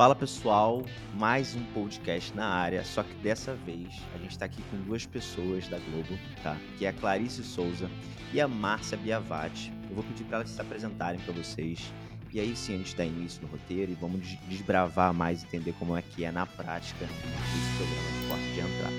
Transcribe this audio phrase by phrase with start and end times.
[0.00, 4.62] Fala pessoal, mais um podcast na área, só que dessa vez a gente está aqui
[4.70, 6.56] com duas pessoas da Globo, tá?
[6.78, 7.90] Que é a Clarice Souza
[8.32, 9.70] e a Márcia Biavati.
[9.90, 11.92] Eu vou pedir para elas se apresentarem para vocês
[12.32, 15.94] e aí sim a gente dá início no roteiro e vamos desbravar mais, entender como
[15.94, 18.96] é que é na prática esse programa de porta de entrada.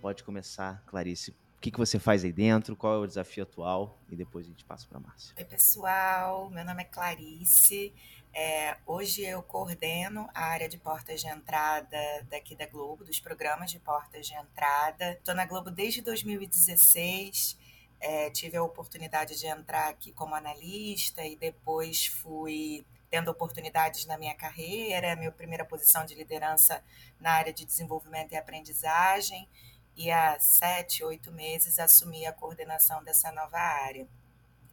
[0.00, 1.32] Pode começar, Clarice.
[1.32, 2.76] O que, que você faz aí dentro?
[2.76, 3.98] Qual é o desafio atual?
[4.08, 5.34] E depois a gente passa para a Márcia.
[5.36, 6.50] Oi, pessoal.
[6.50, 7.92] Meu nome é Clarice.
[8.36, 11.96] É, hoje eu coordeno a área de portas de entrada
[12.28, 15.12] daqui da Globo, dos programas de portas de entrada.
[15.12, 17.56] Estou na Globo desde 2016.
[18.00, 24.18] É, tive a oportunidade de entrar aqui como analista e depois fui tendo oportunidades na
[24.18, 26.82] minha carreira, minha primeira posição de liderança
[27.20, 29.48] na área de desenvolvimento e aprendizagem,
[29.96, 34.08] e há sete, oito meses assumi a coordenação dessa nova área.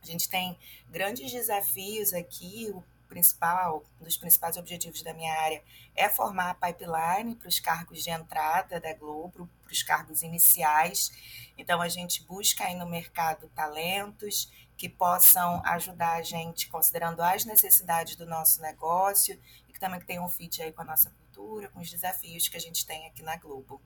[0.02, 0.58] A gente tem
[0.90, 2.72] grandes desafios aqui.
[2.74, 5.62] O principal, um dos principais objetivos da minha área
[5.94, 11.12] é formar a pipeline para os cargos de entrada da Globo, para os cargos iniciais.
[11.58, 17.44] Então, a gente busca aí no mercado talentos que possam ajudar a gente, considerando as
[17.44, 21.68] necessidades do nosso negócio e que também tenham um fit aí com a nossa cultura,
[21.68, 23.82] com os desafios que a gente tem aqui na Globo.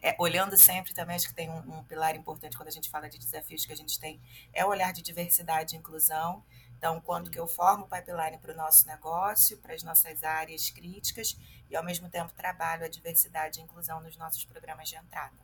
[0.00, 3.08] É, olhando sempre também, acho que tem um, um, pilar importante quando a gente fala
[3.08, 4.20] de desafios que a gente tem,
[4.52, 6.44] é o olhar de diversidade e inclusão.
[6.82, 10.68] Então, quando que eu formo o pipeline para o nosso negócio, para as nossas áreas
[10.68, 11.38] críticas
[11.70, 15.36] e, ao mesmo tempo, trabalho a diversidade e inclusão nos nossos programas de entrada.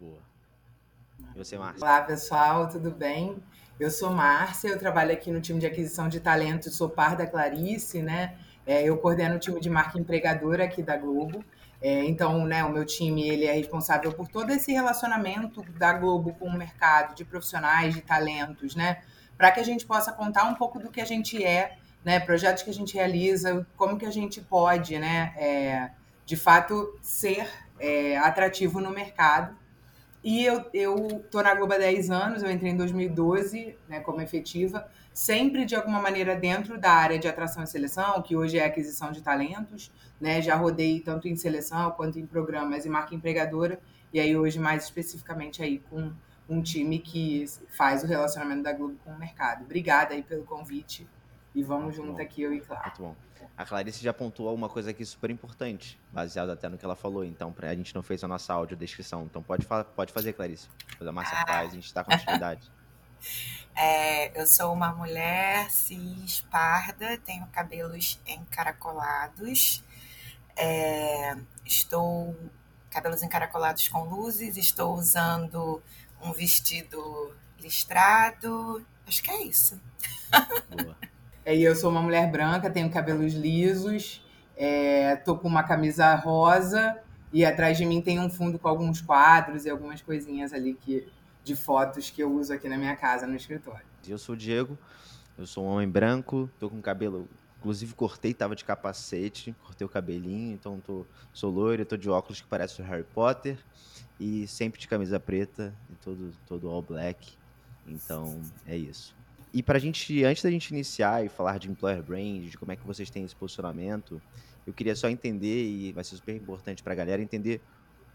[0.00, 0.22] Boa.
[1.34, 1.84] E você, Márcia?
[1.84, 3.36] Olá, pessoal, tudo bem?
[3.78, 7.26] Eu sou Márcia, eu trabalho aqui no time de aquisição de talentos, sou par da
[7.26, 8.38] Clarice, né?
[8.64, 11.44] É, eu coordeno o time de marca empregadora aqui da Globo.
[11.78, 16.32] É, então, né, o meu time ele é responsável por todo esse relacionamento da Globo
[16.36, 19.02] com o mercado de profissionais, de talentos, né?
[19.38, 22.64] Para que a gente possa contar um pouco do que a gente é, né, projetos
[22.64, 25.90] que a gente realiza, como que a gente pode, né, é,
[26.26, 29.56] de fato, ser é, atrativo no mercado.
[30.22, 30.66] E eu
[31.24, 35.76] estou na Globo há 10 anos, eu entrei em 2012 né, como efetiva, sempre de
[35.76, 39.92] alguma maneira dentro da área de atração e seleção, que hoje é aquisição de talentos.
[40.20, 43.78] Né, já rodei tanto em seleção quanto em programas e marca empregadora,
[44.12, 46.12] e aí hoje mais especificamente aí com
[46.48, 47.44] um time que
[47.76, 49.64] faz o relacionamento da Globo com o mercado.
[49.64, 51.06] Obrigada aí pelo convite
[51.54, 52.22] e vamos Muito junto bom.
[52.22, 52.84] aqui, eu e Clara.
[52.84, 53.16] Muito bom.
[53.56, 57.24] A Clarice já pontuou uma coisa aqui super importante, baseado até no que ela falou.
[57.24, 59.24] Então, a gente não fez a nossa audiodescrição.
[59.24, 60.68] Então, pode, pode fazer, Clarice.
[60.90, 61.46] Depois a Márcia ah.
[61.46, 62.70] faz, a gente está com continuidade.
[63.80, 69.84] É, eu sou uma mulher cis, parda, tenho cabelos encaracolados,
[70.56, 72.36] é, estou
[72.90, 75.80] cabelos encaracolados com luzes, estou usando
[76.22, 78.84] um vestido listrado.
[79.06, 79.80] Acho que é isso.
[80.70, 80.96] Boa.
[81.44, 84.22] É, eu sou uma mulher branca, tenho cabelos lisos,
[84.54, 86.98] é, tô com uma camisa rosa
[87.32, 91.08] e atrás de mim tem um fundo com alguns quadros e algumas coisinhas ali que,
[91.42, 93.86] de fotos que eu uso aqui na minha casa, no escritório.
[94.06, 94.76] Eu sou o Diego,
[95.38, 97.26] eu sou um homem branco, tô com cabelo
[97.58, 102.40] Inclusive cortei, tava de capacete, cortei o cabelinho, então tô, sou loiro, tô de óculos
[102.40, 103.58] que parece o Harry Potter
[104.18, 107.36] e sempre de camisa preta e todo, todo all black.
[107.86, 109.16] Então é isso.
[109.52, 112.76] E pra gente, antes da gente iniciar e falar de employer brand, de como é
[112.76, 114.20] que vocês têm esse posicionamento,
[114.66, 117.60] eu queria só entender, e vai ser super importante pra galera, entender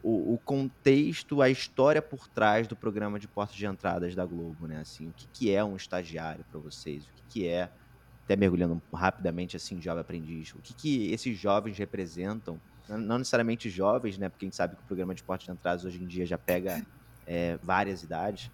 [0.03, 4.67] o, o contexto, a história por trás do programa de portas de entradas da Globo,
[4.67, 4.79] né?
[4.79, 7.05] Assim, o que, que é um estagiário para vocês?
[7.05, 7.69] O que, que é
[8.23, 12.59] até mergulhando rapidamente assim, jovem aprendiz, o que, que esses jovens representam?
[12.87, 14.29] Não necessariamente jovens, né?
[14.29, 16.37] Porque a gente sabe que o programa de esporte de entradas hoje em dia já
[16.37, 16.85] pega
[17.25, 18.51] é, várias idades,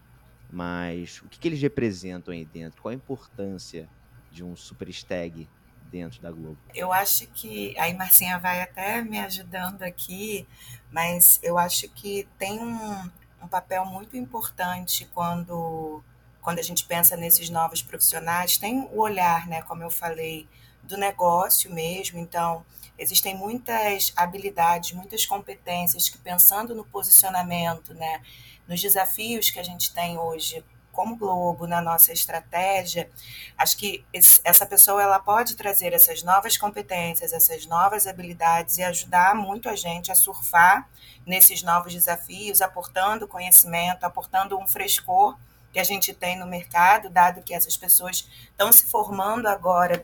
[0.51, 2.81] mas o que, que eles representam aí dentro?
[2.81, 3.87] Qual a importância
[4.31, 5.47] de um super stag
[5.91, 6.57] dentro da Globo?
[6.73, 10.47] Eu acho que aí Marcinha vai até me ajudando aqui,
[10.91, 13.09] mas eu acho que tem um,
[13.41, 16.03] um papel muito importante quando
[16.49, 20.47] quando a gente pensa nesses novos profissionais, tem o olhar, né, como eu falei,
[20.81, 22.17] do negócio mesmo.
[22.17, 22.65] Então,
[22.97, 28.23] existem muitas habilidades, muitas competências que, pensando no posicionamento, né,
[28.67, 33.07] nos desafios que a gente tem hoje como Globo na nossa estratégia,
[33.55, 34.03] acho que
[34.43, 39.75] essa pessoa ela pode trazer essas novas competências, essas novas habilidades e ajudar muito a
[39.75, 40.89] gente a surfar
[41.27, 45.37] nesses novos desafios, aportando conhecimento, aportando um frescor
[45.71, 50.03] que a gente tem no mercado, dado que essas pessoas estão se formando agora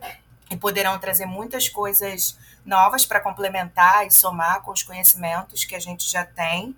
[0.50, 5.80] e poderão trazer muitas coisas novas para complementar e somar com os conhecimentos que a
[5.80, 6.76] gente já tem.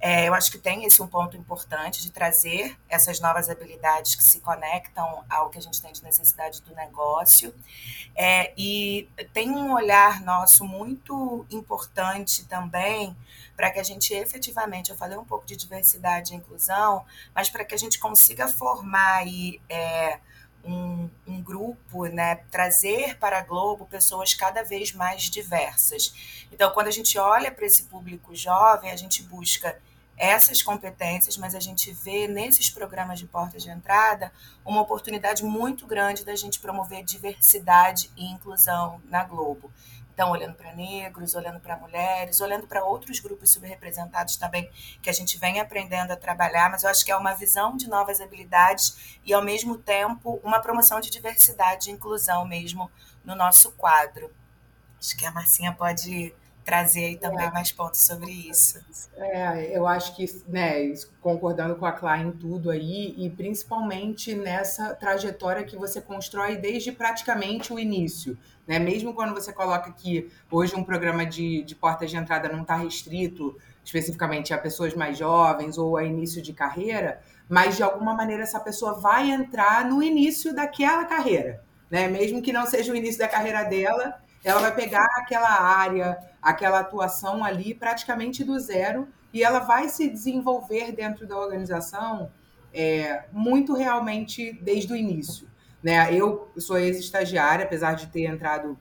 [0.00, 4.22] É, eu acho que tem esse um ponto importante de trazer essas novas habilidades que
[4.22, 7.54] se conectam ao que a gente tem de necessidade do negócio.
[8.14, 13.16] É, e tem um olhar nosso muito importante também
[13.56, 17.04] para que a gente efetivamente, eu falei um pouco de diversidade e inclusão,
[17.34, 19.60] mas para que a gente consiga formar aí.
[19.68, 20.18] É,
[20.66, 26.46] um, um, grupo, né, trazer para a Globo pessoas cada vez mais diversas.
[26.52, 29.78] Então, quando a gente olha para esse público jovem, a gente busca
[30.16, 34.32] essas competências, mas a gente vê nesses programas de porta de entrada
[34.64, 39.70] uma oportunidade muito grande da gente promover diversidade e inclusão na Globo.
[40.16, 44.70] Então, olhando para negros, olhando para mulheres, olhando para outros grupos subrepresentados também,
[45.02, 47.86] que a gente vem aprendendo a trabalhar, mas eu acho que é uma visão de
[47.86, 52.90] novas habilidades e, ao mesmo tempo, uma promoção de diversidade e inclusão mesmo
[53.22, 54.32] no nosso quadro.
[54.98, 56.34] Acho que a Marcinha pode
[56.66, 57.50] trazer aí também é.
[57.52, 58.84] mais pontos sobre isso.
[59.16, 60.92] É, eu acho que, né,
[61.22, 66.90] concordando com a Clá em tudo aí, e principalmente nessa trajetória que você constrói desde
[66.90, 68.36] praticamente o início.
[68.66, 68.80] Né?
[68.80, 72.74] Mesmo quando você coloca que hoje um programa de, de portas de entrada não está
[72.74, 78.42] restrito especificamente a pessoas mais jovens ou a início de carreira, mas de alguma maneira
[78.42, 81.62] essa pessoa vai entrar no início daquela carreira.
[81.88, 82.08] Né?
[82.08, 86.78] Mesmo que não seja o início da carreira dela, ela vai pegar aquela área, aquela
[86.78, 92.30] atuação ali praticamente do zero e ela vai se desenvolver dentro da organização
[92.72, 95.48] é, muito realmente desde o início.
[95.82, 96.14] Né?
[96.14, 98.78] Eu sou ex-estagiária, apesar de ter entrado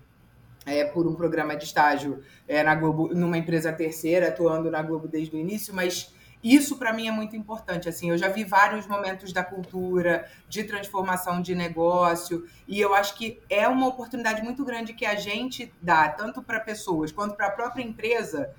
[0.68, 5.08] é, por um programa de estágio é, na Globo, numa empresa terceira, atuando na Globo
[5.08, 6.14] desde o início, mas
[6.54, 7.90] isso para mim é muito importante.
[7.90, 13.16] Assim, eu já vi vários momentos da cultura, de transformação de negócio, e eu acho
[13.16, 17.48] que é uma oportunidade muito grande que a gente dá, tanto para pessoas quanto para
[17.48, 18.52] a própria empresa,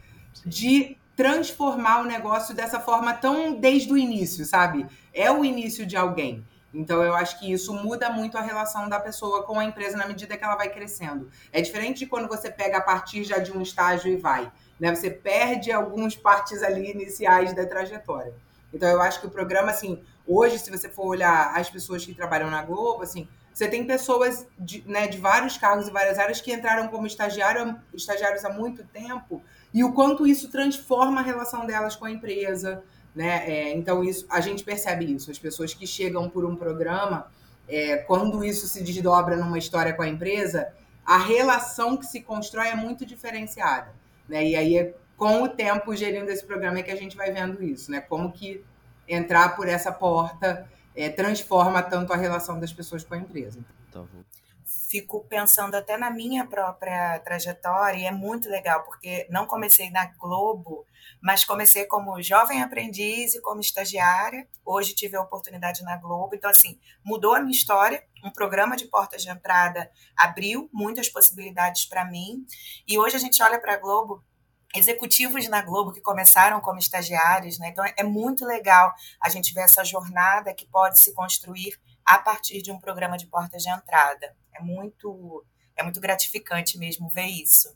[0.44, 4.86] de transformar o negócio dessa forma tão desde o início, sabe?
[5.14, 6.44] É o início de alguém.
[6.74, 10.06] Então, eu acho que isso muda muito a relação da pessoa com a empresa na
[10.06, 11.30] medida que ela vai crescendo.
[11.50, 14.52] É diferente de quando você pega a partir já de um estágio e vai.
[14.78, 14.94] Né?
[14.94, 18.34] Você perde algumas partes ali iniciais da trajetória.
[18.72, 22.14] Então, eu acho que o programa, assim, hoje, se você for olhar as pessoas que
[22.14, 26.42] trabalham na Globo, assim, você tem pessoas de, né, de vários cargos e várias áreas
[26.42, 29.42] que entraram como estagiário, estagiários há muito tempo
[29.72, 32.82] e o quanto isso transforma a relação delas com a empresa,
[33.14, 33.50] né?
[33.50, 35.30] É, então, isso, a gente percebe isso.
[35.30, 37.32] As pessoas que chegam por um programa,
[37.66, 40.70] é, quando isso se desdobra numa história com a empresa,
[41.04, 43.94] a relação que se constrói é muito diferenciada.
[44.28, 44.46] Né?
[44.48, 47.90] E aí, com o tempo gerindo esse programa, é que a gente vai vendo isso,
[47.90, 48.00] né?
[48.00, 48.64] Como que
[49.08, 53.60] entrar por essa porta é, transforma tanto a relação das pessoas com a empresa.
[53.92, 54.02] Tá
[54.88, 60.06] Fico pensando até na minha própria trajetória, e é muito legal, porque não comecei na
[60.06, 60.86] Globo,
[61.20, 64.46] mas comecei como jovem aprendiz e como estagiária.
[64.64, 68.04] Hoje tive a oportunidade na Globo, então, assim, mudou a minha história.
[68.22, 72.46] Um programa de portas de entrada abriu muitas possibilidades para mim,
[72.86, 74.24] e hoje a gente olha para a Globo
[74.74, 77.70] executivos na Globo que começaram como estagiários, né?
[77.70, 82.62] Então é muito legal a gente ver essa jornada que pode se construir a partir
[82.62, 84.34] de um programa de portas de entrada.
[84.54, 85.44] É muito
[85.76, 87.74] é muito gratificante mesmo ver isso.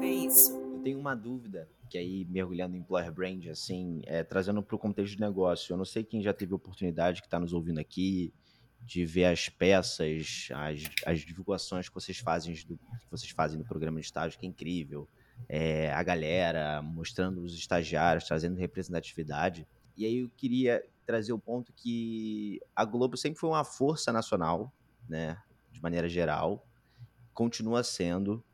[0.00, 0.52] Ver isso.
[0.52, 4.78] Eu tenho uma dúvida que aí mergulhando em employer brand assim, é, trazendo para o
[4.78, 5.72] contexto de negócio.
[5.72, 8.32] Eu não sei quem já teve oportunidade que está nos ouvindo aqui
[8.80, 13.64] de ver as peças, as, as divulgações que vocês fazem do, que vocês fazem no
[13.64, 15.06] programa de estágio, que é incrível.
[15.48, 19.66] É, a galera mostrando os estagiários, trazendo representatividade.
[19.96, 24.72] E aí eu queria trazer o ponto que a Globo sempre foi uma força nacional,
[25.08, 25.36] né,
[25.72, 26.64] de maneira geral,
[27.34, 28.44] continua sendo.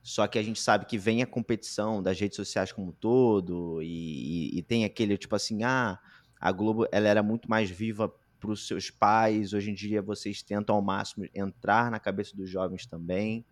[0.00, 3.82] Só que a gente sabe que vem a competição das redes sociais como um todo
[3.82, 5.98] e, e, e tem aquele tipo assim, ah,
[6.40, 9.52] a Globo ela era muito mais viva para os seus pais.
[9.52, 13.44] Hoje em dia vocês tentam ao máximo entrar na cabeça dos jovens também.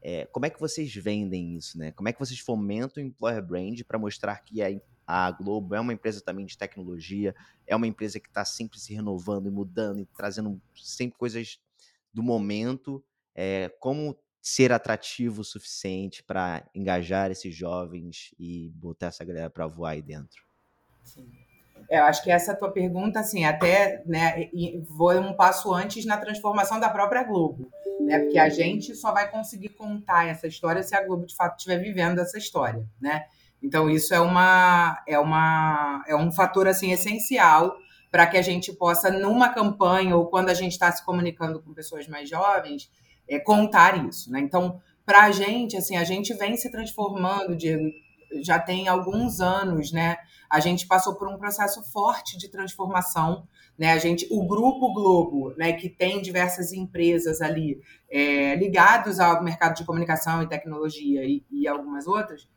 [0.00, 1.92] É, como é que vocês vendem isso, né?
[1.92, 4.68] Como é que vocês fomentam o employer brand para mostrar que a,
[5.10, 7.34] a, Globo é uma empresa também de tecnologia,
[7.66, 11.60] é uma empresa que está sempre se renovando e mudando e trazendo sempre coisas
[12.14, 13.02] do momento.
[13.34, 19.66] É, como ser atrativo o suficiente para engajar esses jovens e botar essa galera para
[19.66, 20.42] voar aí dentro?
[21.04, 21.28] Sim.
[21.88, 24.48] É, eu acho que essa tua pergunta, assim, até né,
[24.88, 27.68] vou um passo antes na transformação da própria Globo,
[28.00, 28.20] né?
[28.20, 31.78] Porque a gente só vai conseguir contar essa história se a Globo de fato estiver
[31.78, 33.26] vivendo essa história, né?
[33.62, 37.76] Então isso é uma é uma é um fator assim essencial
[38.10, 41.72] para que a gente possa numa campanha ou quando a gente está se comunicando com
[41.74, 42.90] pessoas mais jovens
[43.28, 44.40] é, contar isso, né?
[44.40, 47.56] Então para a gente assim a gente vem se transformando,
[48.42, 50.16] já tem alguns anos, né?
[50.48, 53.46] A gente passou por um processo forte de transformação,
[53.78, 53.92] né?
[53.92, 59.76] A gente, o Grupo Globo, né, que tem diversas empresas ali é, ligados ao mercado
[59.76, 62.48] de comunicação e tecnologia e, e algumas outras,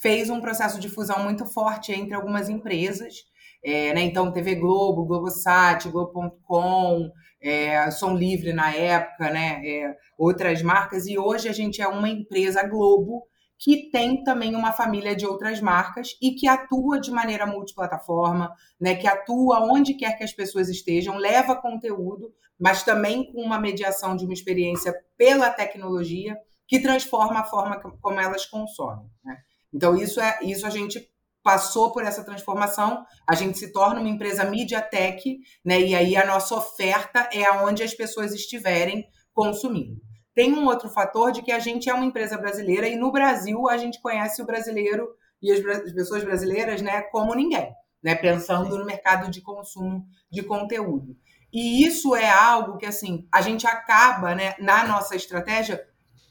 [0.00, 3.14] fez um processo de fusão muito forte entre algumas empresas.
[3.62, 4.02] É, né?
[4.02, 9.60] Então, TV Globo, Globosat, Globo.com, é, Som Livre na época, né?
[9.66, 13.26] É, outras marcas, e hoje a gente é uma empresa Globo
[13.58, 18.94] que tem também uma família de outras marcas e que atua de maneira multiplataforma, né,
[18.94, 24.16] que atua onde quer que as pessoas estejam, leva conteúdo, mas também com uma mediação
[24.16, 26.36] de uma experiência pela tecnologia
[26.68, 29.10] que transforma a forma como elas consomem.
[29.24, 29.36] Né?
[29.72, 31.10] Então, isso é isso a gente
[31.42, 35.80] passou por essa transformação, a gente se torna uma empresa MediaTek, né?
[35.80, 40.00] E aí a nossa oferta é aonde as pessoas estiverem consumindo.
[40.34, 43.68] Tem um outro fator de que a gente é uma empresa brasileira e no Brasil
[43.68, 45.08] a gente conhece o brasileiro
[45.40, 45.60] e as
[45.92, 47.72] pessoas brasileiras, né, como ninguém,
[48.02, 51.16] né, pensando no mercado de consumo de conteúdo.
[51.52, 55.82] E isso é algo que assim, a gente acaba, né, na nossa estratégia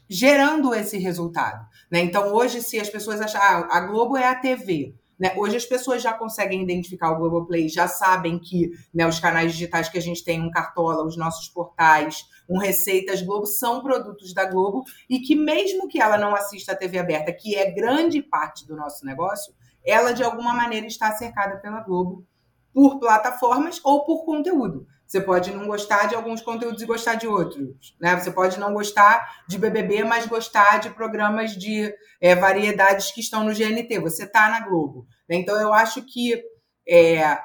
[0.08, 1.66] gerando esse resultado.
[1.90, 2.00] Né?
[2.00, 5.34] Então, hoje, se as pessoas acharem ah, a Globo é a TV, né?
[5.36, 9.88] Hoje as pessoas já conseguem identificar o Globoplay, já sabem que né, os canais digitais
[9.88, 14.44] que a gente tem, um Cartola, os nossos portais, um Receitas Globo, são produtos da
[14.44, 18.64] Globo e que mesmo que ela não assista a TV aberta, que é grande parte
[18.64, 19.52] do nosso negócio,
[19.84, 22.24] ela de alguma maneira está cercada pela Globo
[22.72, 24.86] por plataformas ou por conteúdo.
[25.08, 27.96] Você pode não gostar de alguns conteúdos e gostar de outros.
[27.98, 28.14] Né?
[28.14, 33.42] Você pode não gostar de BBB, mas gostar de programas de é, variedades que estão
[33.42, 33.98] no GNT.
[34.00, 35.06] Você está na Globo.
[35.26, 36.38] Então, eu acho que
[36.86, 37.38] é,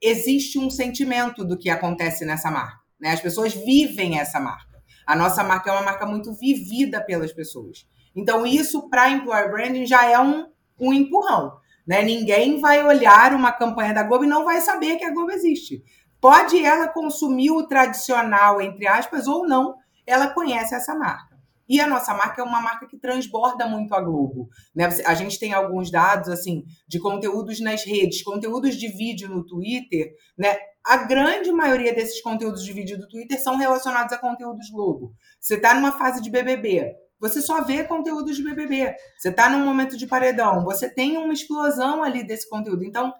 [0.00, 2.78] existe um sentimento do que acontece nessa marca.
[3.00, 3.10] Né?
[3.10, 4.80] As pessoas vivem essa marca.
[5.04, 7.88] A nossa marca é uma marca muito vivida pelas pessoas.
[8.14, 10.46] Então, isso para employer branding já é um,
[10.78, 11.58] um empurrão.
[11.84, 12.02] Né?
[12.02, 15.82] Ninguém vai olhar uma campanha da Globo e não vai saber que a Globo existe.
[16.20, 19.74] Pode ela consumir o tradicional, entre aspas, ou não,
[20.06, 21.30] ela conhece essa marca.
[21.68, 24.48] E a nossa marca é uma marca que transborda muito a Globo.
[24.74, 24.88] Né?
[25.06, 30.12] A gente tem alguns dados assim de conteúdos nas redes, conteúdos de vídeo no Twitter,
[30.36, 30.56] né?
[30.84, 35.12] A grande maioria desses conteúdos de vídeo do Twitter são relacionados a conteúdos Globo.
[35.38, 38.94] Você está numa fase de BBB, você só vê conteúdos de BBB.
[39.18, 42.82] Você está num momento de paredão, você tem uma explosão ali desse conteúdo.
[42.82, 43.12] Então,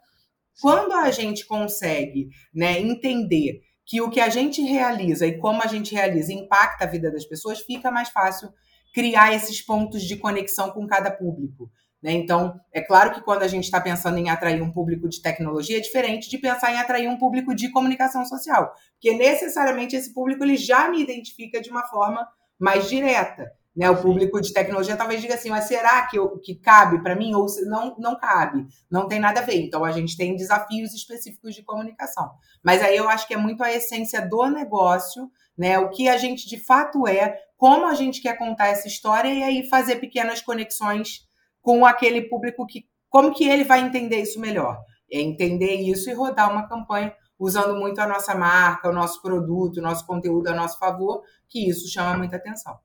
[0.61, 5.67] quando a gente consegue né, entender que o que a gente realiza e como a
[5.67, 8.52] gente realiza impacta a vida das pessoas, fica mais fácil
[8.95, 11.71] criar esses pontos de conexão com cada público.
[12.02, 12.12] Né?
[12.12, 15.76] Então, é claro que quando a gente está pensando em atrair um público de tecnologia,
[15.76, 20.43] é diferente de pensar em atrair um público de comunicação social, porque necessariamente esse público
[20.45, 22.26] ele já me identifica de uma forma
[22.59, 23.50] mais direta.
[23.80, 27.16] Né, o público de tecnologia talvez diga assim, mas será que, eu, que cabe para
[27.16, 27.32] mim?
[27.32, 29.58] Ou não, não cabe, não tem nada a ver.
[29.58, 32.30] Então a gente tem desafios específicos de comunicação.
[32.62, 35.78] Mas aí eu acho que é muito a essência do negócio, né?
[35.78, 39.42] O que a gente de fato é, como a gente quer contar essa história e
[39.42, 41.26] aí fazer pequenas conexões
[41.62, 42.84] com aquele público que.
[43.08, 44.78] Como que ele vai entender isso melhor?
[45.10, 49.78] É entender isso e rodar uma campanha usando muito a nossa marca, o nosso produto,
[49.78, 52.78] o nosso conteúdo a nosso favor, que isso chama muita atenção.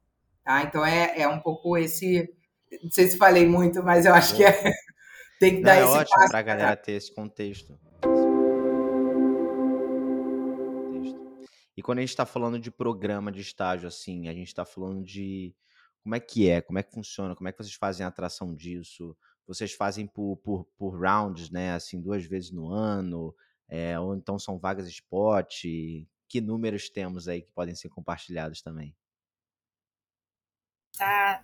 [0.46, 0.62] Tá?
[0.62, 2.32] Então é, é um pouco esse.
[2.84, 4.52] Não sei se falei muito, mas eu acho que é,
[5.40, 7.80] tem que dar Não, é esse ótimo para a galera ter esse contexto.
[11.76, 15.04] E quando a gente está falando de programa de estágio, assim, a gente está falando
[15.04, 15.54] de
[16.04, 18.54] como é que é, como é que funciona, como é que vocês fazem a atração
[18.54, 19.18] disso?
[19.48, 21.74] Vocês fazem por, por, por rounds, né?
[21.74, 23.36] Assim, duas vezes no ano,
[23.68, 25.64] é, ou então são vagas spot?
[26.30, 28.96] Que números temos aí que podem ser compartilhados também?
[30.96, 31.42] Está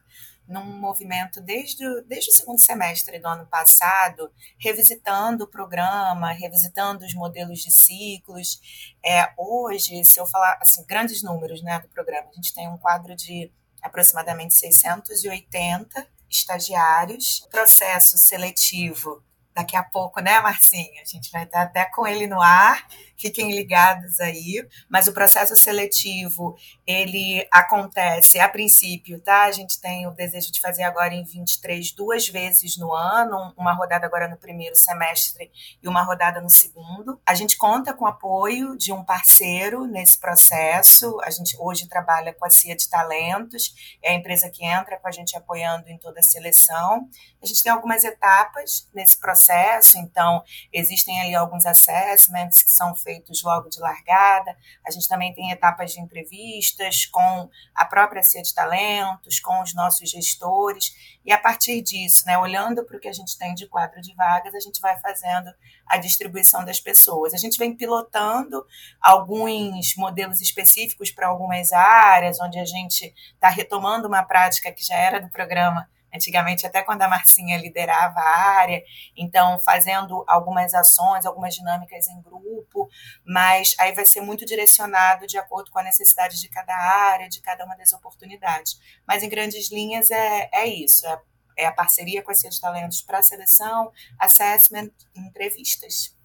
[0.48, 7.06] num movimento desde o, desde o segundo semestre do ano passado, revisitando o programa, revisitando
[7.06, 8.60] os modelos de ciclos.
[9.06, 12.78] É, hoje, se eu falar assim, grandes números né, do programa, a gente tem um
[12.78, 21.02] quadro de aproximadamente 680 estagiários, processo seletivo daqui a pouco, né, Marcinha?
[21.02, 22.88] A gente vai estar até com ele no ar,
[23.22, 24.68] fiquem ligados aí.
[24.90, 29.44] Mas o processo seletivo, ele acontece a princípio, tá?
[29.44, 33.74] A gente tem o desejo de fazer agora em 23 duas vezes no ano, uma
[33.74, 35.52] rodada agora no primeiro semestre
[35.82, 37.22] e uma rodada no segundo.
[37.26, 41.20] A gente conta com o apoio de um parceiro nesse processo.
[41.22, 45.08] A gente hoje trabalha com a CIA de Talentos, é a empresa que entra com
[45.08, 47.08] a gente apoiando em toda a seleção.
[47.42, 53.11] A gente tem algumas etapas nesse processo, então existem ali alguns assessments que são feitos
[53.12, 54.56] feitos logo de largada.
[54.88, 59.74] A gente também tem etapas de entrevistas com a própria CIA de Talentos, com os
[59.74, 63.68] nossos gestores, e a partir disso, né, olhando para o que a gente tem de
[63.68, 65.52] quadro de vagas, a gente vai fazendo
[65.86, 67.34] a distribuição das pessoas.
[67.34, 68.66] A gente vem pilotando
[69.00, 74.96] alguns modelos específicos para algumas áreas, onde a gente está retomando uma prática que já
[74.96, 78.84] era do programa antigamente, até quando a Marcinha liderava a área,
[79.16, 82.90] então fazendo algumas ações, algumas dinâmicas em grupo,
[83.26, 87.42] mas aí vai ser muito direcionado de acordo com a necessidade de cada área, de
[87.42, 88.80] cada uma das oportunidades.
[89.08, 91.22] Mas em grandes linhas é, é isso, é,
[91.58, 96.16] é a parceria com a Cia de Talentos para seleção, assessment entrevistas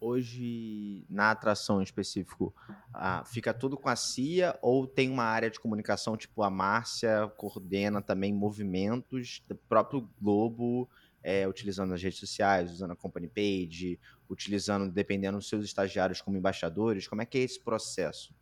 [0.00, 2.54] hoje na atração em específico
[2.92, 7.30] ah, fica tudo com a CIA ou tem uma área de comunicação tipo a Márcia
[7.36, 10.88] coordena também movimentos do próprio Globo
[11.22, 16.36] é, utilizando as redes sociais, usando a company page, utilizando dependendo dos seus estagiários como
[16.36, 18.34] embaixadores, como é que é esse processo?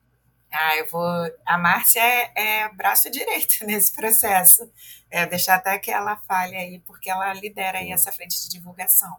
[0.51, 1.05] Ah, eu vou.
[1.47, 4.71] A Márcia é, é braço direito nesse processo.
[5.11, 9.15] É, deixar até que ela fale aí, porque ela lidera aí essa frente de divulgação.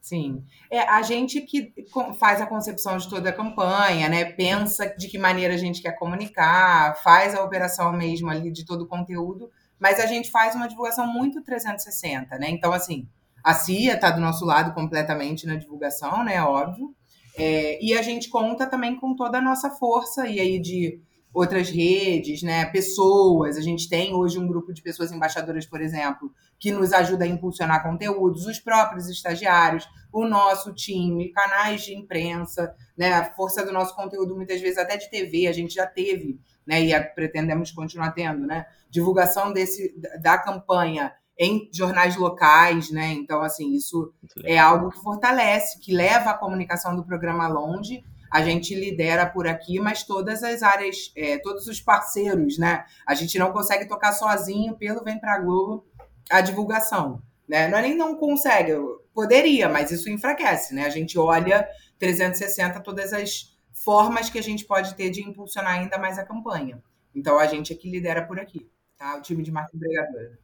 [0.00, 0.42] Sim.
[0.70, 1.72] É a gente que
[2.18, 4.24] faz a concepção de toda a campanha, né?
[4.24, 8.82] Pensa de que maneira a gente quer comunicar, faz a operação mesmo ali de todo
[8.82, 12.48] o conteúdo, mas a gente faz uma divulgação muito 360, né?
[12.50, 13.06] Então, assim,
[13.44, 16.42] a CIA está do nosso lado completamente na divulgação, né?
[16.42, 16.94] Óbvio.
[17.36, 21.00] É, e a gente conta também com toda a nossa força e aí de
[21.32, 22.66] outras redes, né?
[22.66, 23.56] Pessoas.
[23.56, 27.28] A gente tem hoje um grupo de pessoas embaixadoras, por exemplo, que nos ajuda a
[27.28, 33.12] impulsionar conteúdos, os próprios estagiários, o nosso time, canais de imprensa, né?
[33.12, 36.82] A força do nosso conteúdo, muitas vezes até de TV, a gente já teve, né?
[36.82, 38.66] E pretendemos continuar tendo, né?
[38.90, 43.12] Divulgação desse da campanha em jornais locais, né?
[43.12, 44.12] Então, assim, isso
[44.44, 49.48] é algo que fortalece, que leva a comunicação do programa longe a gente lidera por
[49.48, 52.84] aqui, mas todas as áreas, é, todos os parceiros, né?
[53.06, 55.84] A gente não consegue tocar sozinho pelo Vem Pra Globo
[56.30, 57.66] a divulgação, né?
[57.66, 58.72] Não é nem não consegue,
[59.12, 60.86] poderia, mas isso enfraquece, né?
[60.86, 61.68] A gente olha
[61.98, 66.80] 360 todas as formas que a gente pode ter de impulsionar ainda mais a campanha.
[67.14, 69.16] Então a gente é que lidera por aqui, tá?
[69.16, 70.38] O time de marca empregadora.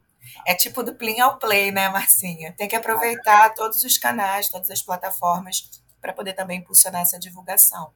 [0.45, 2.53] É tipo do Plin ao Play, né, Marcinha?
[2.57, 5.69] Tem que aproveitar todos os canais, todas as plataformas
[6.01, 7.91] para poder também impulsionar essa divulgação.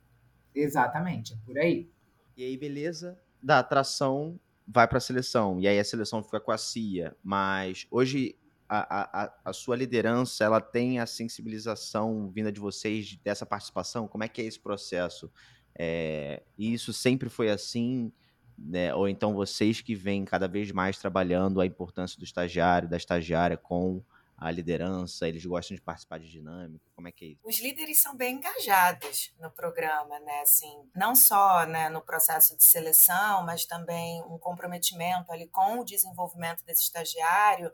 [0.53, 1.89] Exatamente, é por aí.
[2.35, 6.51] E aí, beleza, da atração vai para a seleção, e aí a seleção fica com
[6.51, 8.35] a CIA, mas hoje
[8.73, 14.07] a, a, a, sua liderança ela tem a sensibilização vinda de vocês dessa participação?
[14.07, 15.29] Como é que é esse processo?
[15.77, 18.13] É, isso sempre foi assim?
[18.57, 18.95] Né?
[18.95, 23.57] Ou então vocês que vêm cada vez mais trabalhando a importância do estagiário, da estagiária
[23.57, 24.01] com
[24.41, 27.41] a liderança, eles gostam de participar de dinâmica, como é que é isso?
[27.43, 32.63] Os líderes são bem engajados no programa, né, assim, não só né, no processo de
[32.63, 37.71] seleção, mas também um comprometimento ali com o desenvolvimento desse estagiário,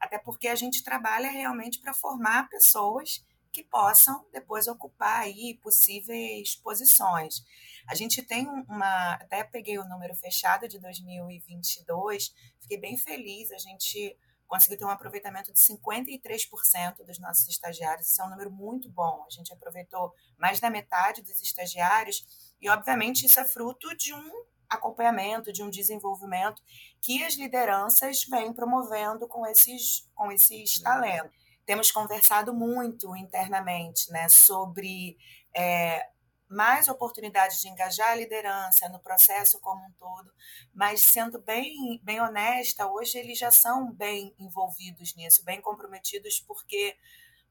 [0.00, 6.56] até porque a gente trabalha realmente para formar pessoas que possam depois ocupar aí possíveis
[6.56, 7.44] posições.
[7.88, 13.58] A gente tem uma, até peguei o número fechado de 2022, fiquei bem feliz, a
[13.58, 18.08] gente conseguiu ter um aproveitamento de 53% dos nossos estagiários.
[18.08, 19.24] Isso é um número muito bom.
[19.26, 22.26] A gente aproveitou mais da metade dos estagiários
[22.60, 26.62] e, obviamente, isso é fruto de um acompanhamento, de um desenvolvimento
[27.00, 31.36] que as lideranças vêm promovendo com esses, com esses talentos.
[31.64, 35.18] Temos conversado muito internamente né, sobre
[35.54, 36.08] é,
[36.48, 40.32] mais oportunidades de engajar a liderança no processo como um todo,
[40.72, 46.96] mas sendo bem, bem honesta, hoje eles já são bem envolvidos nisso, bem comprometidos, porque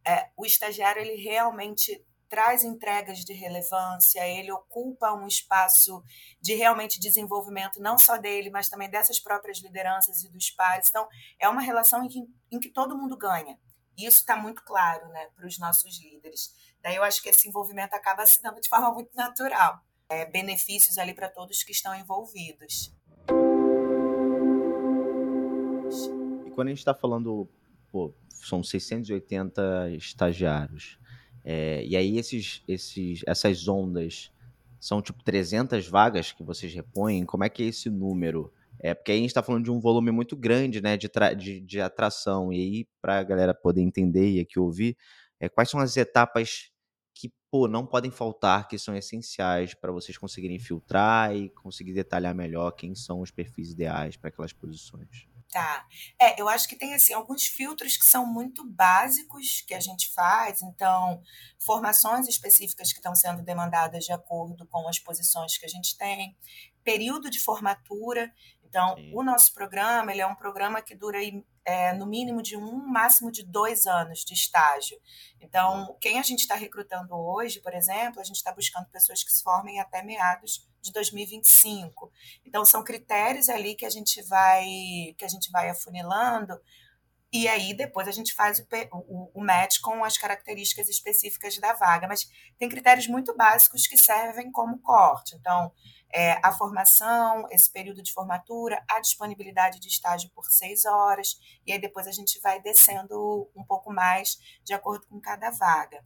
[0.05, 6.03] é, o estagiário ele realmente traz entregas de relevância, ele ocupa um espaço
[6.41, 10.89] de realmente desenvolvimento, não só dele, mas também dessas próprias lideranças e dos pares.
[10.89, 11.07] Então,
[11.39, 12.19] é uma relação em que,
[12.51, 13.57] em que todo mundo ganha.
[13.97, 16.53] E isso está muito claro né, para os nossos líderes.
[16.81, 19.81] Daí eu acho que esse envolvimento acaba se dando de forma muito natural.
[20.09, 22.93] É, benefícios ali para todos que estão envolvidos.
[26.45, 27.49] E quando a gente está falando,
[27.91, 30.97] pô, são 680 estagiários,
[31.43, 34.31] é, e aí esses, esses, essas ondas
[34.79, 38.51] são tipo 300 vagas que vocês repõem, como é que é esse número?
[38.79, 41.59] É, porque aí a gente está falando de um volume muito grande né, de, de,
[41.59, 42.53] de atração.
[42.53, 44.95] E aí, para a galera poder entender e aqui ouvir,
[45.39, 46.71] é, quais são as etapas
[47.13, 52.35] que pô, não podem faltar, que são essenciais para vocês conseguirem filtrar e conseguir detalhar
[52.35, 55.27] melhor quem são os perfis ideais para aquelas posições?
[55.49, 55.87] Tá.
[56.19, 60.13] É, eu acho que tem assim alguns filtros que são muito básicos que a gente
[60.13, 61.21] faz, então
[61.57, 66.35] formações específicas que estão sendo demandadas de acordo com as posições que a gente tem,
[66.83, 68.31] período de formatura.
[68.67, 69.11] Então, Sim.
[69.13, 71.19] o nosso programa ele é um programa que dura
[71.65, 74.97] é, no mínimo de um, máximo de dois anos de estágio.
[75.39, 79.31] Então, quem a gente está recrutando hoje, por exemplo, a gente está buscando pessoas que
[79.31, 82.11] se formem até meados de 2025.
[82.45, 84.65] Então são critérios ali que a gente vai
[85.17, 86.59] que a gente vai afunilando
[87.31, 91.73] e aí depois a gente faz o, o, o, match com as características específicas da
[91.73, 92.07] vaga.
[92.07, 95.35] Mas tem critérios muito básicos que servem como corte.
[95.35, 95.71] Então,
[96.13, 101.71] é, a formação, esse período de formatura, a disponibilidade de estágio por seis horas, e
[101.71, 106.03] aí depois a gente vai descendo um pouco mais de acordo com cada vaga.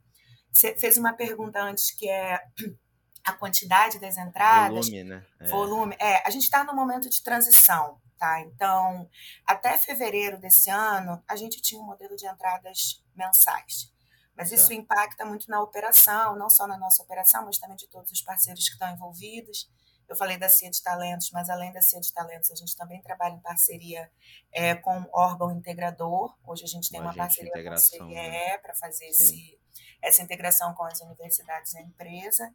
[0.51, 2.41] Você fez uma pergunta antes que é
[3.23, 4.87] a quantidade das entradas.
[4.87, 5.25] Volume, né?
[5.39, 5.45] É.
[5.47, 5.95] Volume.
[5.99, 8.41] É, a gente está no momento de transição, tá?
[8.41, 9.09] Então,
[9.45, 13.91] até fevereiro desse ano, a gente tinha um modelo de entradas mensais.
[14.35, 18.11] Mas isso impacta muito na operação, não só na nossa operação, mas também de todos
[18.11, 19.69] os parceiros que estão envolvidos.
[20.11, 23.01] Eu falei da CIA de Talentos, mas além da CIA de Talentos, a gente também
[23.01, 24.11] trabalha em parceria
[24.51, 26.35] é, com órgão integrador.
[26.45, 28.57] Hoje a gente tem uma, uma parceria com a CIE né?
[28.57, 29.57] para fazer esse,
[30.01, 32.53] essa integração com as universidades e a empresa.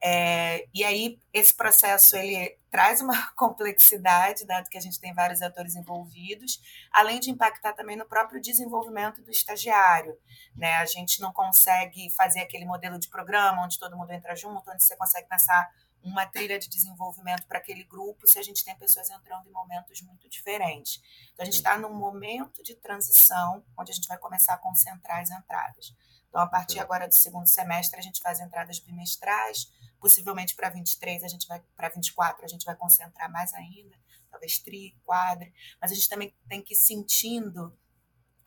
[0.00, 5.42] É, e aí, esse processo ele traz uma complexidade, dado que a gente tem vários
[5.42, 6.62] atores envolvidos,
[6.92, 10.16] além de impactar também no próprio desenvolvimento do estagiário.
[10.54, 10.72] Né?
[10.74, 14.84] A gente não consegue fazer aquele modelo de programa onde todo mundo entra junto, onde
[14.84, 15.68] você consegue pensar
[16.02, 20.02] uma trilha de desenvolvimento para aquele grupo se a gente tem pessoas entrando em momentos
[20.02, 21.00] muito diferentes.
[21.32, 25.20] Então, a gente está num momento de transição onde a gente vai começar a concentrar
[25.20, 25.94] as entradas.
[26.28, 31.22] Então, a partir agora do segundo semestre, a gente faz entradas bimestrais, possivelmente para 23,
[31.22, 33.96] a gente vai para 24, a gente vai concentrar mais ainda,
[34.30, 37.78] talvez tri, quadre, mas a gente também tem que ir sentindo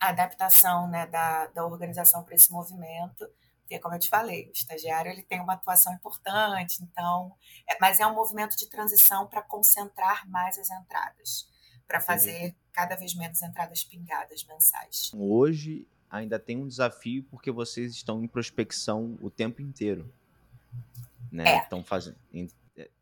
[0.00, 3.26] a adaptação né, da, da organização para esse movimento,
[3.66, 7.34] porque como eu te falei, o estagiário ele tem uma atuação importante, então,
[7.68, 11.48] é, mas é um movimento de transição para concentrar mais as entradas,
[11.86, 15.10] para fazer cada vez menos entradas pingadas mensais.
[15.14, 20.12] Hoje ainda tem um desafio porque vocês estão em prospecção o tempo inteiro
[21.30, 21.44] né?
[21.48, 21.58] É.
[21.58, 22.16] Estão fazendo.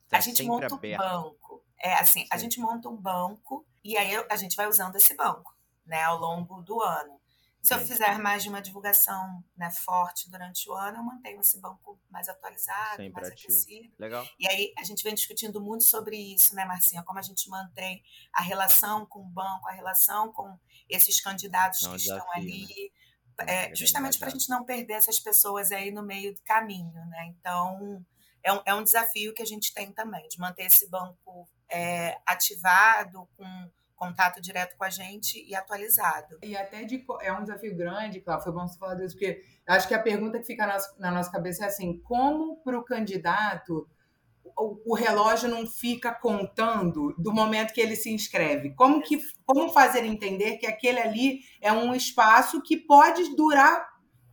[0.09, 1.03] Tá a gente monta aberto.
[1.03, 1.65] um banco.
[1.79, 2.29] É assim, Sim.
[2.31, 6.19] a gente monta um banco e aí a gente vai usando esse banco, né, ao
[6.19, 7.21] longo do ano.
[7.65, 11.59] Se eu fizer mais de uma divulgação né, forte durante o ano, eu mantenho esse
[11.59, 13.53] banco mais atualizado, Sempre mais ativo.
[13.53, 13.95] aquecido.
[13.99, 14.29] Legal.
[14.39, 17.03] E aí a gente vem discutindo muito sobre isso, né, Marcinha?
[17.03, 20.59] Como a gente mantém a relação com o banco, a relação com
[20.91, 22.93] esses candidatos não, que estão ali.
[23.39, 23.71] Né?
[23.71, 27.27] É, justamente para a gente não perder essas pessoas aí no meio do caminho, né?
[27.29, 28.05] Então,
[28.43, 32.21] é um, é um desafio que a gente tem também, de manter esse banco é,
[32.27, 36.39] ativado, com contato direto com a gente e atualizado.
[36.43, 39.89] E até de, é um desafio grande, claro, foi bom você falar disso, porque acho
[39.89, 42.85] que a pergunta que fica na nossa, na nossa cabeça é assim, como para o
[42.85, 43.89] candidato
[44.57, 48.71] o, o, relógio não fica contando do momento que ele se inscreve?
[48.75, 53.89] Como, que, como fazer entender que aquele ali é um espaço que pode durar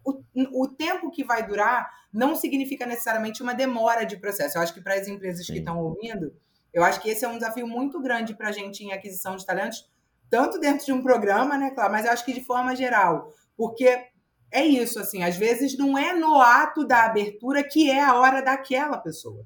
[0.05, 0.21] o,
[0.63, 4.57] o tempo que vai durar não significa necessariamente uma demora de processo.
[4.57, 5.53] Eu acho que para as empresas Sim.
[5.53, 6.33] que estão ouvindo,
[6.73, 9.45] eu acho que esse é um desafio muito grande para a gente em aquisição de
[9.45, 9.89] talentos,
[10.29, 14.07] tanto dentro de um programa, né, claro, mas eu acho que de forma geral, porque
[14.51, 18.41] é isso, assim, às vezes não é no ato da abertura que é a hora
[18.41, 19.45] daquela pessoa.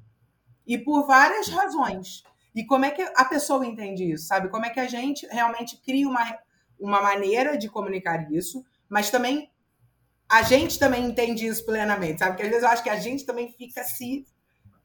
[0.65, 2.23] E por várias razões.
[2.55, 4.49] E como é que a pessoa entende isso, sabe?
[4.49, 6.23] Como é que a gente realmente cria uma,
[6.79, 9.51] uma maneira de comunicar isso, mas também
[10.27, 12.31] a gente também entende isso plenamente, sabe?
[12.31, 14.25] Porque às vezes eu acho que a gente também fica se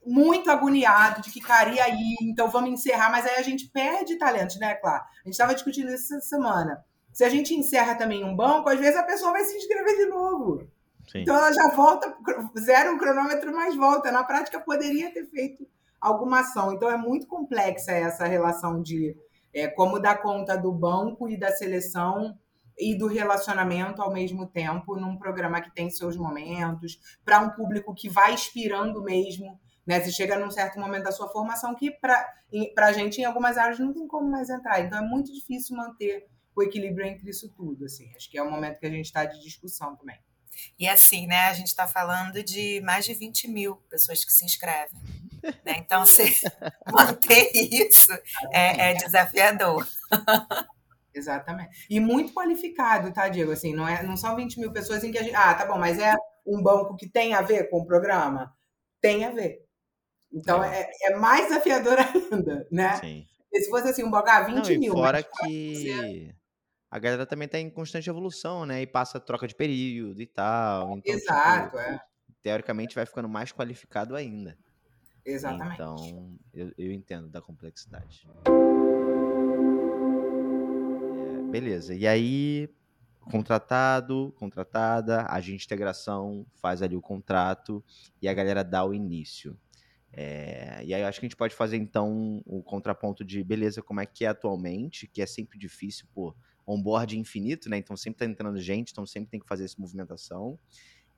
[0.05, 2.17] muito agoniado de que, cara, e aí?
[2.23, 5.03] Então vamos encerrar, mas aí a gente perde talento, né, Claro?
[5.03, 6.85] A gente estava discutindo isso essa semana.
[7.13, 10.07] Se a gente encerra também um banco, às vezes a pessoa vai se inscrever de
[10.07, 10.69] novo.
[11.11, 11.23] Sim.
[11.23, 12.15] Então ela já volta,
[12.59, 14.13] zero o cronômetro, mas volta.
[14.13, 15.67] Na prática, poderia ter feito
[16.01, 16.73] alguma ação.
[16.73, 19.17] Então é muito complexa essa relação de
[19.53, 22.39] é, como dar conta do banco e da seleção
[22.79, 27.95] e do relacionamento ao mesmo tempo num programa que tem seus momentos, para um público
[27.95, 29.61] que vai inspirando mesmo.
[29.91, 30.01] Né?
[30.01, 32.25] Você chega num certo momento da sua formação que, para
[32.77, 34.79] a gente, em algumas áreas, não tem como mais entrar.
[34.81, 37.87] Então, é muito difícil manter o equilíbrio entre isso tudo.
[37.87, 38.09] Assim.
[38.15, 40.17] Acho que é o momento que a gente está de discussão também.
[40.79, 41.47] E assim, né?
[41.47, 45.03] A gente está falando de mais de 20 mil pessoas que se inscrevem.
[45.43, 45.79] Né?
[45.79, 46.37] Então, você
[46.89, 48.13] manter isso
[48.53, 49.85] é, é desafiador.
[51.13, 51.85] Exatamente.
[51.91, 53.51] E muito qualificado, tá, Diego?
[53.51, 55.35] Assim, não, é, não são 20 mil pessoas em que a gente.
[55.35, 56.15] Ah, tá bom, mas é
[56.47, 58.55] um banco que tem a ver com o programa?
[59.01, 59.69] Tem a ver.
[60.33, 61.97] Então é, é mais desafiador
[62.33, 62.97] ainda, né?
[62.97, 63.27] Sim.
[63.51, 64.93] Porque se fosse assim, um boca 20 Não, e mil.
[64.93, 66.33] fora que
[66.91, 68.83] a galera também tá em constante evolução, né?
[68.83, 70.99] E passa troca de período e tal.
[70.99, 72.01] Então, tipo, Exato, é.
[72.43, 74.57] teoricamente vai ficando mais qualificado ainda.
[75.25, 75.75] Exatamente.
[75.75, 78.27] Então, eu, eu entendo da complexidade.
[81.39, 81.95] É, beleza.
[81.95, 82.69] E aí,
[83.31, 87.85] contratado, contratada, agente de integração faz ali o contrato
[88.21, 89.57] e a galera dá o início.
[90.13, 93.83] É, e aí eu acho que a gente pode fazer então o contraponto de beleza,
[93.83, 96.35] como é que é atualmente, que é sempre difícil, pô,
[96.67, 97.79] onboard infinito, né?
[97.79, 100.59] Então sempre tá entrando gente, então sempre tem que fazer essa movimentação.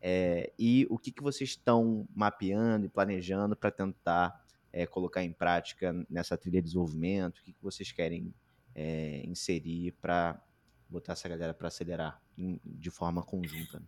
[0.00, 5.32] É, e o que, que vocês estão mapeando e planejando para tentar é, colocar em
[5.32, 7.38] prática nessa trilha de desenvolvimento?
[7.38, 8.34] O que, que vocês querem
[8.74, 10.42] é, inserir para
[10.88, 13.78] botar essa galera para acelerar em, de forma conjunta?
[13.78, 13.86] Né?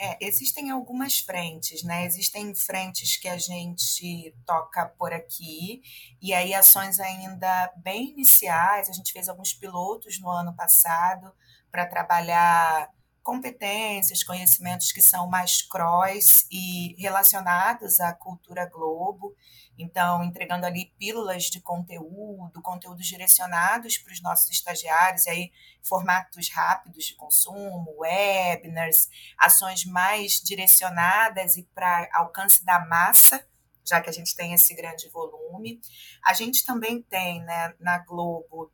[0.00, 2.06] É, existem algumas frentes, né?
[2.06, 5.82] Existem frentes que a gente toca por aqui,
[6.22, 8.88] e aí ações ainda bem iniciais.
[8.88, 11.32] A gente fez alguns pilotos no ano passado
[11.70, 12.88] para trabalhar
[13.28, 19.36] competências, conhecimentos que são mais cross e relacionados à cultura globo.
[19.78, 26.48] Então, entregando ali pílulas de conteúdo, conteúdos direcionados para os nossos estagiários, e aí formatos
[26.48, 33.46] rápidos de consumo, webinars, ações mais direcionadas e para alcance da massa,
[33.86, 35.82] já que a gente tem esse grande volume.
[36.24, 38.72] A gente também tem né, na Globo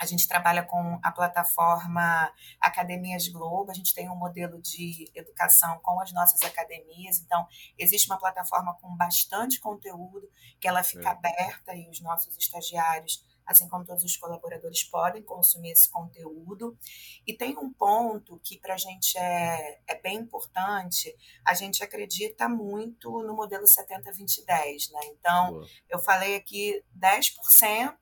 [0.00, 5.78] a gente trabalha com a plataforma Academias Globo, a gente tem um modelo de educação
[5.80, 7.46] com as nossas academias, então
[7.78, 10.26] existe uma plataforma com bastante conteúdo,
[10.58, 11.12] que ela fica é.
[11.12, 16.78] aberta e os nossos estagiários, assim como todos os colaboradores, podem consumir esse conteúdo.
[17.26, 21.14] E tem um ponto que para a gente é, é bem importante,
[21.46, 25.00] a gente acredita muito no modelo 70-20-10, né?
[25.08, 25.66] Então, Boa.
[25.90, 27.98] eu falei aqui 10%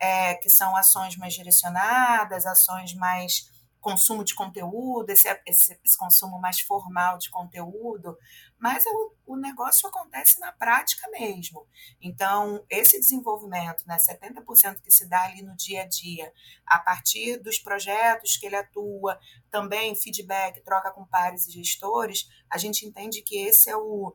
[0.00, 6.38] é, que são ações mais direcionadas, ações mais consumo de conteúdo, esse, esse, esse consumo
[6.38, 8.16] mais formal de conteúdo,
[8.58, 11.66] mas é o, o, negócio acontece na prática mesmo.
[12.00, 16.30] Então, esse desenvolvimento, né, 70% que se dá ali no dia a dia,
[16.66, 19.18] a partir dos projetos que ele atua,
[19.50, 24.14] também feedback, troca com pares e gestores, a gente entende que esse é o,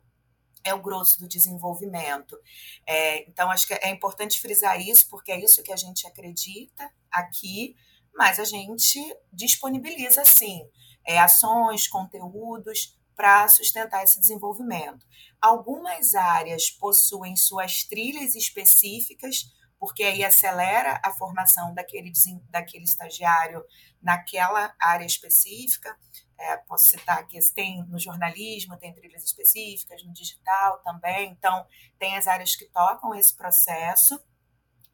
[0.66, 2.36] é o grosso do desenvolvimento.
[2.86, 6.92] É, então, acho que é importante frisar isso, porque é isso que a gente acredita
[7.12, 7.76] aqui,
[8.14, 9.00] mas a gente
[9.32, 10.68] disponibiliza, sim,
[11.06, 15.06] é, ações, conteúdos para sustentar esse desenvolvimento.
[15.40, 22.12] Algumas áreas possuem suas trilhas específicas, porque aí acelera a formação daquele,
[22.50, 23.64] daquele estagiário
[24.02, 25.96] naquela área específica.
[26.38, 31.66] É, posso citar que tem no jornalismo, tem trilhas específicas, no digital também, então
[31.98, 34.20] tem as áreas que tocam esse processo.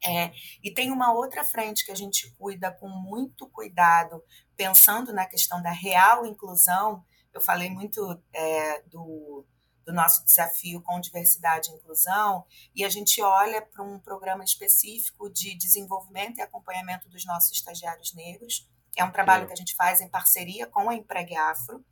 [0.04, 4.22] É, e tem uma outra frente que a gente cuida com muito cuidado,
[4.56, 7.04] pensando na questão da real inclusão.
[7.32, 9.46] Eu falei muito é, do,
[9.84, 15.30] do nosso desafio com diversidade e inclusão, e a gente olha para um programa específico
[15.30, 20.00] de desenvolvimento e acompanhamento dos nossos estagiários negros, é um trabalho que a gente faz
[20.00, 21.84] em parceria com a Empregue Afro.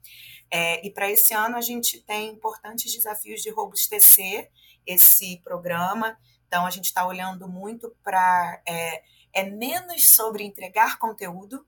[0.51, 4.51] É, e para esse ano a gente tem importantes desafios de robustecer
[4.87, 6.19] esse programa.
[6.47, 11.65] Então a gente está olhando muito para é, é menos sobre entregar conteúdo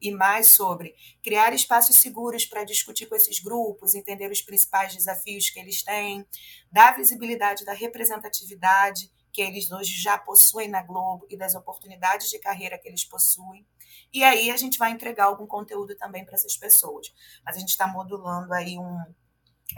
[0.00, 5.48] e mais sobre criar espaços seguros para discutir com esses grupos, entender os principais desafios
[5.48, 6.26] que eles têm,
[6.70, 12.38] dar visibilidade da representatividade que eles hoje já possuem na Globo e das oportunidades de
[12.38, 13.66] carreira que eles possuem.
[14.12, 17.12] E aí a gente vai entregar algum conteúdo também para essas pessoas.
[17.44, 18.98] Mas a gente está modulando aí um,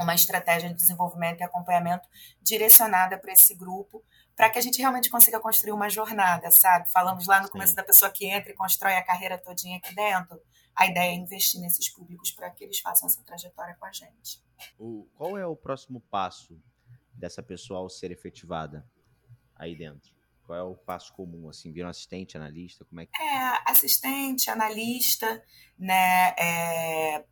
[0.01, 2.09] uma estratégia de desenvolvimento e acompanhamento
[2.43, 4.05] direcionada para esse grupo,
[4.37, 6.91] para que a gente realmente consiga construir uma jornada, sabe?
[6.91, 7.77] Falamos lá no começo Sim.
[7.77, 10.41] da pessoa que entra e constrói a carreira todinha aqui dentro.
[10.75, 14.43] A ideia é investir nesses públicos para que eles façam essa trajetória com a gente.
[14.79, 16.61] O, qual é o próximo passo
[17.13, 18.85] dessa pessoa ao ser efetivada
[19.55, 20.14] aí dentro?
[20.47, 21.73] Qual é o passo comum, assim?
[21.73, 23.23] Viram assistente, analista, como é que...
[23.23, 25.43] É, assistente, analista,
[25.79, 27.25] né, é,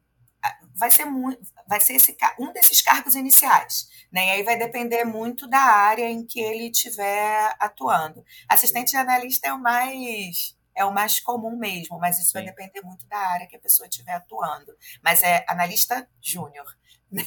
[0.74, 5.04] vai ser muito, vai ser esse, um desses cargos iniciais, né, e aí vai depender
[5.04, 8.24] muito da área em que ele estiver atuando.
[8.48, 12.32] Assistente e analista é o mais é o mais comum mesmo, mas isso Sim.
[12.32, 14.74] vai depender muito da área que a pessoa estiver atuando.
[15.02, 16.66] Mas é analista júnior.
[17.10, 17.22] Né?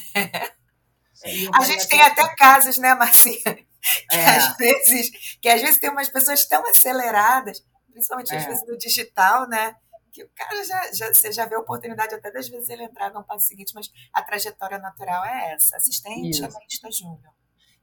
[1.54, 3.65] A gente tem até casos, né, Marcinha,
[4.10, 4.26] que, é.
[4.26, 8.38] às vezes, que às vezes tem umas pessoas tão aceleradas, principalmente é.
[8.38, 9.74] às vezes no digital, né?
[10.12, 13.12] Que o cara já, já, você já vê a oportunidade até das vezes ele entrar
[13.12, 17.36] no passo seguinte, mas a trajetória natural é essa, assistente, analista júnior.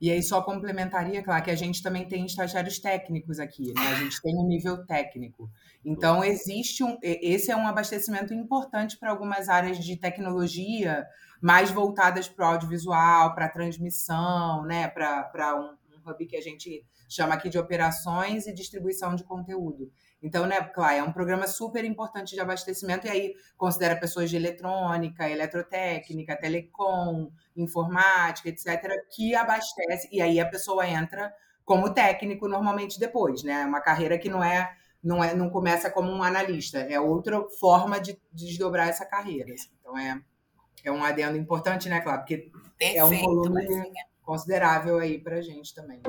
[0.03, 3.87] E aí só complementaria, claro, que a gente também tem estagiários técnicos aqui, né?
[3.87, 5.49] A gente tem um nível técnico.
[5.85, 11.05] Então existe um, esse é um abastecimento importante para algumas áreas de tecnologia
[11.41, 14.89] mais voltadas para o audiovisual, para transmissão, né?
[14.89, 19.91] Para um, um hub que a gente chama aqui de operações e distribuição de conteúdo.
[20.21, 24.37] Então, né, claro, é um programa super importante de abastecimento, e aí considera pessoas de
[24.37, 31.33] eletrônica, eletrotécnica, telecom, informática, etc., que abastece, e aí a pessoa entra
[31.65, 33.61] como técnico normalmente depois, né?
[33.61, 37.43] É uma carreira que não é não, é, não começa como um analista, é outra
[37.59, 39.53] forma de, de desdobrar essa carreira.
[39.53, 39.69] Assim.
[39.81, 40.21] Então é,
[40.85, 43.91] é um adendo importante, né, claro, porque Perfeito, é um volume
[44.23, 46.01] considerável aí para a gente também.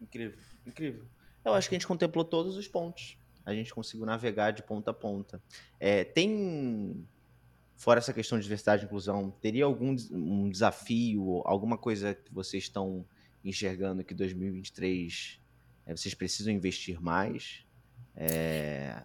[0.00, 1.04] Incrível, incrível.
[1.44, 3.18] Eu acho que a gente contemplou todos os pontos.
[3.44, 5.42] A gente conseguiu navegar de ponta a ponta.
[5.78, 7.06] É, tem,
[7.76, 12.64] fora essa questão de diversidade e inclusão, teria algum um desafio, alguma coisa que vocês
[12.64, 13.04] estão
[13.44, 15.40] enxergando que 2023
[15.86, 17.66] é, vocês precisam investir mais?
[18.14, 19.02] É...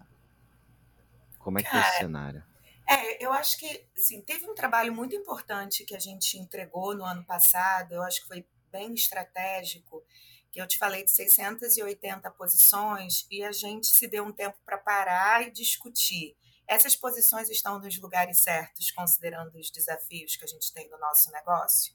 [1.38, 2.42] Como é que Cara, é esse cenário?
[2.88, 7.04] É, eu acho que assim, teve um trabalho muito importante que a gente entregou no
[7.04, 10.02] ano passado, eu acho que foi bem estratégico,
[10.50, 14.78] que eu te falei de 680 posições e a gente se deu um tempo para
[14.78, 16.34] parar e discutir.
[16.66, 21.30] Essas posições estão nos lugares certos, considerando os desafios que a gente tem no nosso
[21.30, 21.94] negócio?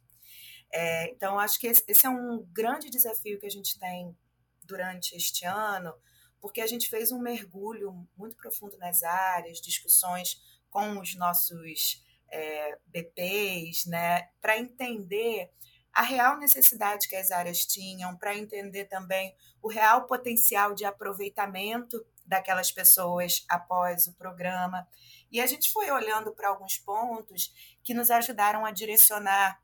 [0.71, 4.15] É, então, acho que esse é um grande desafio que a gente tem
[4.63, 5.93] durante este ano,
[6.41, 10.41] porque a gente fez um mergulho muito profundo nas áreas, discussões
[10.73, 15.51] com os nossos é, BPs, né, para entender
[15.93, 22.03] a real necessidade que as áreas tinham, para entender também o real potencial de aproveitamento
[22.25, 24.87] daquelas pessoas após o programa.
[25.31, 29.61] E a gente foi olhando para alguns pontos que nos ajudaram a direcionar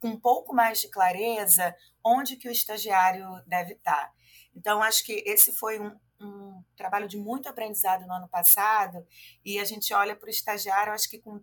[0.00, 4.12] com um pouco mais de clareza onde que o estagiário deve estar.
[4.56, 9.06] Então, acho que esse foi um, um trabalho de muito aprendizado no ano passado
[9.44, 11.40] e a gente olha para o estagiário, acho que com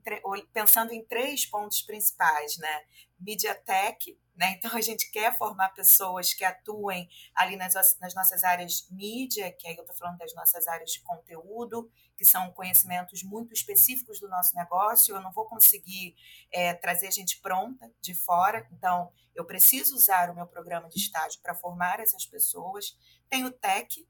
[0.54, 2.82] pensando em três pontos principais, né?
[3.20, 4.54] Mediatek, né?
[4.58, 9.68] Então a gente quer formar pessoas que atuem ali nas, nas nossas áreas mídia, que
[9.68, 14.28] aí eu estou falando das nossas áreas de conteúdo, que são conhecimentos muito específicos do
[14.28, 15.16] nosso negócio.
[15.16, 16.16] Eu não vou conseguir
[16.52, 21.40] é, trazer gente pronta de fora, então eu preciso usar o meu programa de estágio
[21.42, 22.98] para formar essas pessoas.
[23.30, 24.08] Tem o TEC,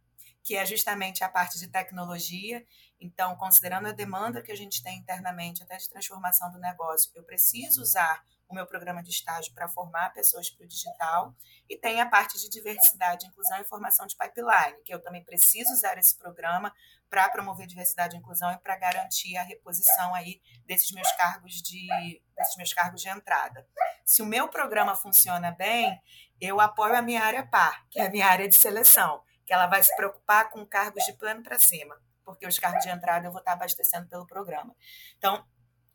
[0.48, 2.66] que é justamente a parte de tecnologia.
[3.02, 7.24] Então, considerando a demanda que a gente tem internamente, até de transformação do negócio, eu
[7.24, 11.36] preciso usar o meu programa de estágio para formar pessoas para o digital.
[11.70, 15.70] E tem a parte de diversidade, inclusão e formação de pipeline, que eu também preciso
[15.74, 16.74] usar esse programa
[17.10, 22.22] para promover diversidade e inclusão e para garantir a reposição aí desses meus cargos de
[22.38, 23.68] desses meus cargos de entrada.
[24.06, 26.00] Se o meu programa funciona bem,
[26.40, 29.66] eu apoio a minha área par, que é a minha área de seleção que ela
[29.66, 33.32] vai se preocupar com cargos de plano para cima, porque os cargos de entrada eu
[33.32, 34.76] vou estar abastecendo pelo programa.
[35.18, 35.48] Então,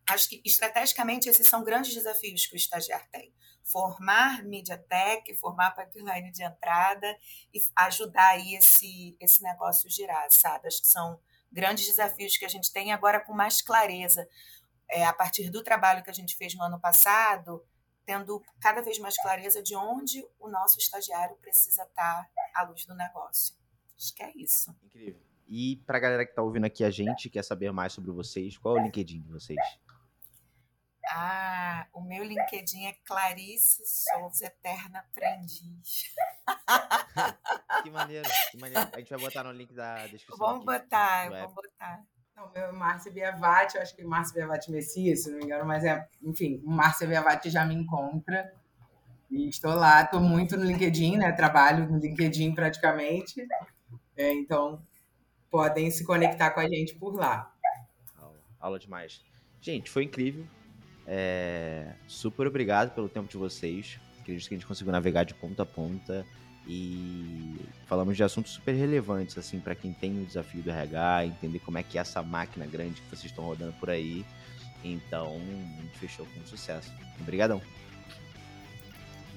[0.09, 3.31] acho que estrategicamente esses são grandes desafios que o estagiário tem.
[3.63, 7.15] Formar MediaTek, formar pipeline de entrada
[7.53, 10.67] e ajudar aí esse, esse negócio girar, sabe?
[10.67, 11.21] Acho que são
[11.53, 14.27] grandes desafios que a gente tem agora com mais clareza.
[14.89, 17.65] É, a partir do trabalho que a gente fez no ano passado,
[18.07, 22.95] tendo cada vez mais clareza de onde o nosso estagiário precisa estar à luz do
[22.95, 23.55] negócio.
[23.97, 24.75] Acho que é isso.
[24.83, 25.21] Incrível.
[25.49, 28.57] E para a galera que está ouvindo aqui a gente, quer saber mais sobre vocês,
[28.57, 29.59] qual é o LinkedIn de vocês?
[31.15, 36.15] Ah, o meu LinkedIn é Clarice Souza Eterna Aprendiz.
[37.83, 38.89] que maneiro, que maneiro.
[38.93, 40.39] A gente vai botar no link da descrição.
[40.39, 42.03] Vamos aqui, botar, vamos botar.
[42.35, 45.67] Não, meu é Márcia Biavati, eu acho que Márcia Biavati Messias, se não me engano,
[45.67, 48.51] mas é, enfim, Márcia Biavati já me encontra.
[49.33, 51.33] Estou lá, estou muito no LinkedIn, né?
[51.33, 53.47] Trabalho no LinkedIn praticamente.
[54.17, 54.83] É, então,
[55.51, 57.51] podem se conectar com a gente por lá.
[58.19, 59.23] Aula, aula demais.
[59.61, 60.45] Gente, foi incrível.
[61.07, 63.99] É, super obrigado pelo tempo de vocês.
[64.21, 66.27] Acredito que a gente conseguiu navegar de ponta a ponta
[66.67, 71.59] e falamos de assuntos super relevantes, assim, para quem tem o desafio do RH, entender
[71.61, 74.25] como é que é essa máquina grande que vocês estão rodando por aí.
[74.85, 75.41] Então,
[75.79, 76.93] a gente fechou com sucesso.
[77.21, 77.61] Obrigadão.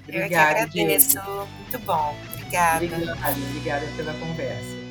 [0.08, 1.18] Eu que agradeço.
[1.60, 2.16] Muito bom.
[2.34, 2.86] Obrigada.
[2.86, 3.18] Obrigada,
[3.50, 4.85] obrigada pela conversa.